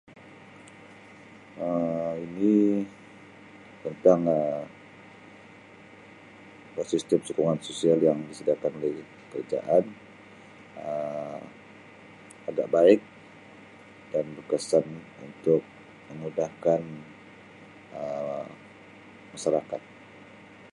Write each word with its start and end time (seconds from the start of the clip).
Um 1.67 2.13
Ini 2.25 2.55
tentang 3.85 4.21
Um 4.25 4.65
bersistem 6.75 7.19
sokongan 7.27 7.59
sosial 7.67 7.99
yang 8.07 8.17
disediakan 8.29 8.73
oleh 8.81 8.97
kerajaan 9.29 9.83
Um 10.83 11.41
agak 12.49 12.67
baik 12.75 13.01
dan 14.11 14.25
berkesan 14.41 14.85
untuk 15.27 15.61
memudahkan 16.09 16.81
Um 17.97 18.47
masyarakat. 19.37 19.81